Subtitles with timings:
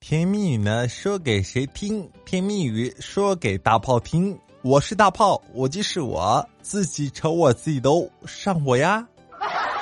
[0.00, 2.08] 甜蜜语呢，说给谁听？
[2.24, 4.38] 甜蜜语说给大炮听。
[4.62, 9.06] 我是大炮，我就是我自己，瞅我自己都上火呀。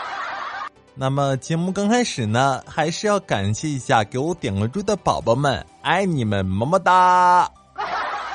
[0.96, 7.48] 那么节目刚开始呢，还是要感谢一下给我点关注的宝宝们，爱你们，么么哒。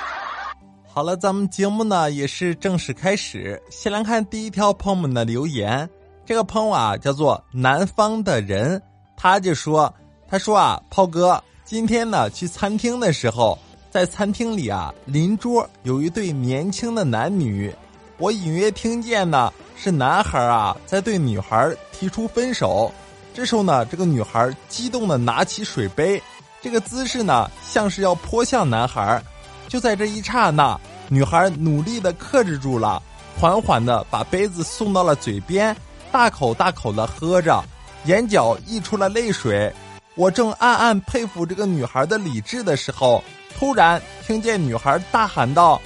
[0.88, 3.62] 好了，咱们节目呢也是正式开始。
[3.70, 5.90] 先来看第一条朋友们的留言，
[6.26, 8.82] 这个朋友啊叫做南方的人，
[9.18, 9.94] 他就说
[10.30, 13.58] ：“他说啊，炮哥。”今天呢，去餐厅的时候，
[13.90, 17.74] 在餐厅里啊，邻桌有一对年轻的男女，
[18.18, 22.92] 我隐约听见呢是男孩啊在对女孩提出分手。
[23.34, 26.22] 这时候呢，这个女孩激动的拿起水杯，
[26.62, 29.24] 这个姿势呢像是要泼向男孩。
[29.70, 33.02] 就在这一刹那，女孩努力的克制住了，
[33.40, 35.74] 缓缓的把杯子送到了嘴边，
[36.12, 37.64] 大口大口的喝着，
[38.08, 39.74] 眼角溢出了泪水。
[40.22, 43.24] 我正暗暗佩服这个女孩的理智的时候，
[43.58, 45.82] 突然听见女孩大喊道：“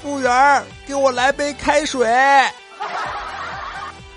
[0.00, 2.08] 服务员，给我来杯开水！”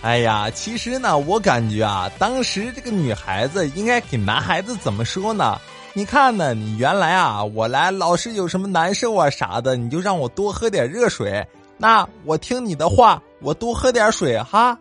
[0.03, 5.59] 哎呀，其实呢，我感觉啊，当时这个女孩子应该给男孩子怎么说呢？
[5.93, 11.43] 你看呢，你原来啊，我来老是有什么难受啊啥的，你就让我多喝点热水。
[11.79, 14.77] 那我听你的话，我多喝点水哈。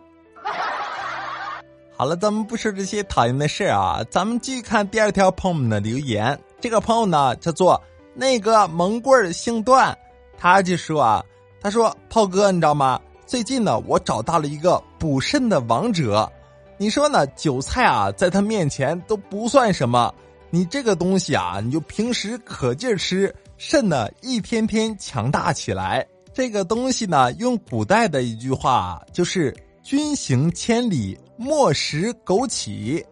[2.03, 6.37] 好了，咱们不说这些讨厌的事啊，咱们继续看第二条朋友们的留言。
[6.59, 7.81] 这个朋友呢叫做
[8.13, 9.97] 那个蒙棍姓段，
[10.37, 11.23] 他就说啊，
[11.61, 12.99] 他说炮哥，你知道吗？
[13.25, 16.29] 最近呢，我找到了一个补肾的王者。
[16.77, 17.25] 你说呢？
[17.37, 20.13] 韭菜啊，在他面前都不算什么。
[20.49, 26.05] 你这个东西啊，你就平时可劲儿吃，肾呢一天天强大起来。
[26.33, 31.17] 这个东西呢，用古代的一句话就是“君行千里”。
[31.35, 33.03] 莫食枸杞，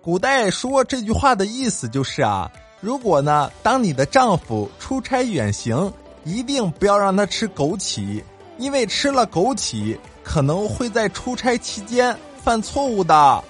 [0.00, 5.92] 古代说这句话的意思就是啊，如果呢，当你的丈夫出差远行，
[6.24, 8.22] 一定不要让他吃枸杞，
[8.56, 13.44] 因为吃了枸杞可能会在出差期间犯错误的。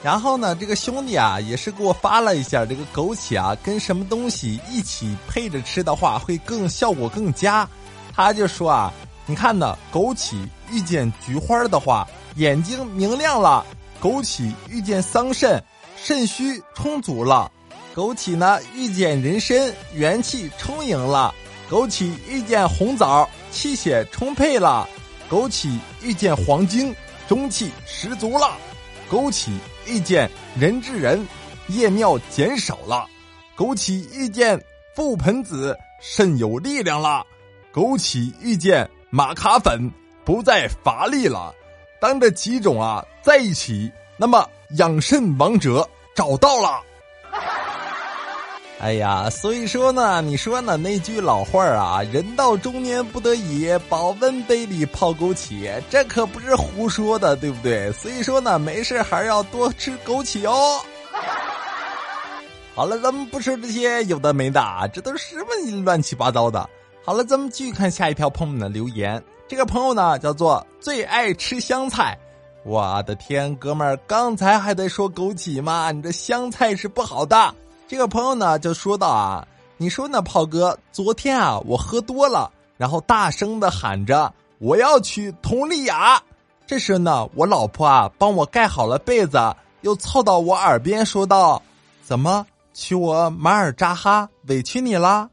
[0.00, 7.68] 然后呢，这个兄弟啊，也是给我发了一下这个枸杞啊，跟什么东西一起配着吃的话，会更效果更佳。
[8.14, 8.94] 他就说啊。
[9.24, 9.78] 你看呢？
[9.92, 12.06] 枸杞遇见菊花的话，
[12.36, 13.64] 眼睛明亮了；
[14.00, 15.60] 枸杞遇见桑葚，
[15.96, 17.48] 肾虚充足了；
[17.94, 21.32] 枸杞呢遇见人参，元气充盈了；
[21.70, 24.88] 枸杞遇见红枣，气血充沛了；
[25.30, 26.92] 枸杞遇见黄精，
[27.28, 28.56] 中气十足了；
[29.08, 29.52] 枸杞
[29.86, 30.28] 遇见
[30.58, 31.24] 人之人，
[31.68, 33.06] 夜尿减少了；
[33.56, 34.60] 枸杞遇见
[34.96, 37.24] 覆盆子，肾有力量了；
[37.72, 38.90] 枸杞遇见。
[39.14, 39.78] 玛卡粉
[40.24, 41.54] 不再乏力了，
[42.00, 46.80] 当这几种啊在一起，那么养肾王者找到了。
[48.80, 50.78] 哎呀，所以说呢，你说呢？
[50.78, 57.92] 那句老话啊，“人到中年不得已，保温杯里泡枸杞”，这可不是胡说的，对不对？
[57.92, 60.80] 所以说呢，没事还是要多吃枸杞哦。
[62.74, 66.66] 好了，咱们不说这些有的没的，这都什么乱七八糟的。
[67.04, 69.20] 好了，咱们继续看下一条朋友们的留言。
[69.48, 72.16] 这个朋友呢，叫做最爱吃香菜。
[72.64, 75.90] 我的天，哥们儿，刚才还在说枸杞吗？
[75.90, 77.52] 你这香菜是不好的。
[77.88, 79.44] 这个朋友呢，就说到啊，
[79.78, 86.22] 你说呢，炮哥，昨天啊，我喝多了，然后大声的喊着我要去佟丽娅。
[86.68, 89.38] 这时呢，我老婆啊，帮我盖好了被子，
[89.80, 91.60] 又凑到我耳边说道
[92.04, 95.28] ：“怎么娶我马尔扎哈委屈你了？”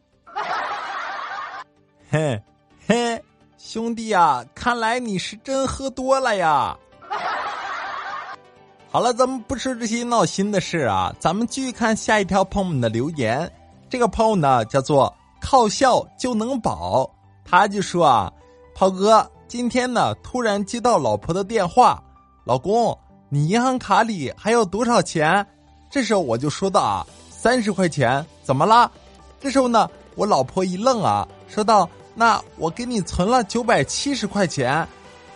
[2.12, 2.42] 嘿，
[2.88, 3.22] 嘿，
[3.60, 6.76] 兄弟啊，看来你是真喝多了呀。
[8.90, 13.48] 好了，咱们不说这些闹心的事啊，咱们继续看下一条朋友们的留言。
[13.92, 17.08] 这个朋友呢，叫做靠笑就能保，
[17.46, 18.34] 他就说啊，
[18.74, 22.02] 炮哥，今天呢突然接到老婆的电话，
[22.44, 22.98] 老公，
[23.30, 25.46] 你银行卡里还有多少钱？
[25.92, 28.92] 这时候我就说道啊，三十块钱，怎么了？
[29.40, 31.88] 这时候呢，我老婆一愣啊，说道。
[32.16, 34.88] 那我给你存了九百七十块钱，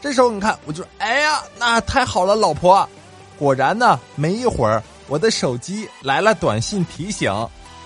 [0.01, 2.87] 这时候你看，我就哎呀，那太好了，老婆。
[3.37, 7.31] 果然呢，没一会儿，我的手机来了短信提醒，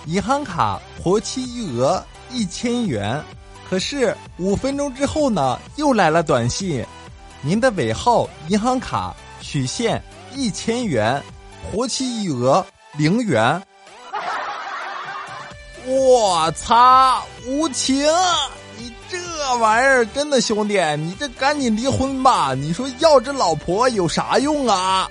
[0.06, 3.22] 银行卡活期余额一千元。
[3.68, 6.84] 可是五分钟之后呢，又来了短信，
[7.40, 10.02] 您的尾号银行卡取现
[10.34, 11.22] 一千元，
[11.70, 12.64] 活期余额
[12.96, 13.62] 零元。
[15.86, 18.06] 我操，无情。
[19.50, 22.52] 这玩意儿真的兄弟，你这赶紧离婚吧！
[22.52, 25.08] 你说要这老婆有啥用啊？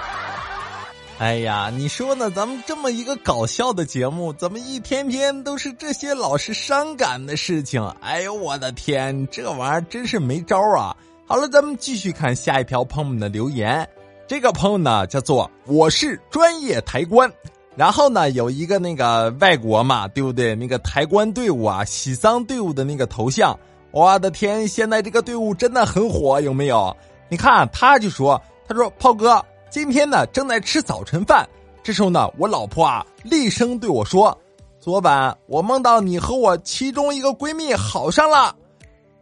[1.18, 2.30] 哎呀，你说呢？
[2.30, 7.82] 咱们这么一个搞笑的节目，怎么一天天都是这些老是伤感的事情？
[8.02, 10.94] 哎呦，我的天，这玩意儿真是没招啊！
[11.26, 13.88] 好了，咱们继续看下一条朋友们的留言。
[14.28, 17.32] 这个朋友呢，叫做我是专业抬棺。
[17.76, 20.54] 然后呢，有一个那个外国嘛，对不对？
[20.54, 23.58] 那个抬棺队伍啊，喜丧队伍的那个头像，
[23.90, 26.96] 我的天，现在这个队伍真的很火，有没有？
[27.28, 29.44] 你看，他就说，他说，炮哥。
[29.68, 31.46] 今天呢，正在吃早晨饭，
[31.82, 34.36] 这时候呢，我老婆啊厉声对我说
[34.80, 38.54] ：“昨晚我梦到你和我其中一个闺蜜好上了。”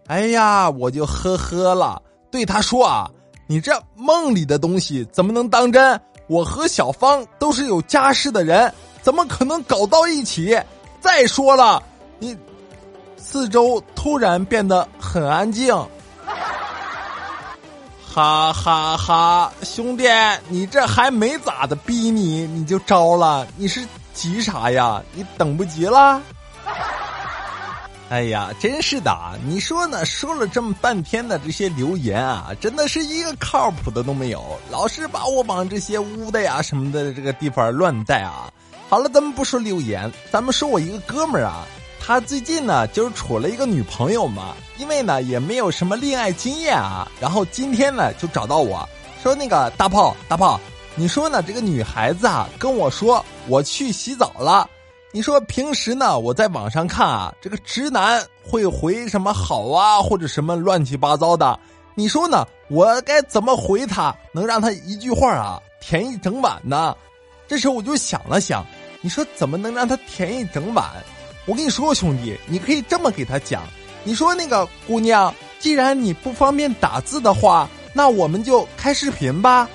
[0.07, 2.01] 哎呀，我就呵呵了，
[2.31, 3.11] 对她说：“啊，
[3.49, 6.01] 你这梦里的东西怎么能当真？
[6.27, 8.73] 我和小芳都是有家室的人，
[9.03, 10.59] 怎么可能搞到一起？
[11.01, 11.83] 再说了，
[12.19, 12.37] 你……”
[13.17, 15.75] 四周突然变得很安静。
[18.15, 20.05] 哈哈哈，兄弟，
[20.49, 23.47] 你这还没咋的逼你，你就招了？
[23.57, 25.03] 你是急啥呀？
[25.15, 26.23] 你等不及了？
[28.15, 29.13] 哎呀，真是的，
[29.45, 30.07] 你说呢？
[30.07, 38.49] 说了这么半天的这些留言啊，真的是一个靠谱的都没有，老是把我往这些污的呀什么的这个地方乱带啊。
[38.89, 41.67] 好了，咱们不说留言，咱们说我一个哥们儿啊。
[42.01, 48.89] 他最近呢，就是处了一个女朋友嘛，因为呢也没有什么恋爱经验啊，然后今天呢就找到我
[49.25, 50.61] 说那个大炮大炮，
[50.95, 54.71] 你说呢这个女孩子啊跟我说我去洗澡了，
[55.15, 61.57] 你说平时呢我在网上看啊，这个直男会回什么好啊或者什么乱七八糟的，
[61.95, 66.97] 你说呢我该怎么回他能让他一句话啊甜一整晚呢？
[67.47, 68.67] 这时候我就想了想，
[69.03, 70.85] 你说怎么能让他甜一整晚？
[71.47, 73.63] 我跟你说，兄弟，你可以这么给他讲。
[74.03, 79.69] 你说那个姑娘，既然你不方便打字的话，那我们就开视频吧。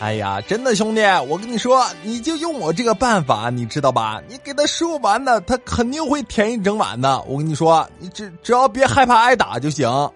[0.00, 4.20] 哎呀，真的兄弟，我跟你说，你就用我这个办法，你知道吧？
[4.28, 7.22] 你给他说完呢，他肯定会填一整晚的。
[7.22, 9.88] 我跟你说，你只只要别害怕挨打就行。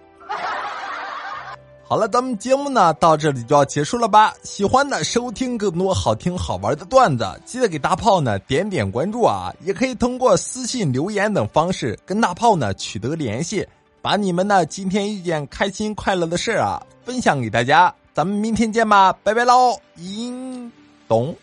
[1.87, 4.31] 好了，咱们节目呢到这里就要结束了吧？
[4.43, 9.51] 喜欢的收听更多好听好玩的段子，记得给大炮呢点点关注啊！
[9.63, 13.67] 也可以通过私信留言等方式跟大炮呢取得联系，
[14.03, 17.91] 把你们呢今天遇见开心快乐的事啊分享给大家。
[18.19, 19.79] 咱们明天见吧，拜拜喽！
[19.95, 20.69] 音
[21.07, 21.33] 懂。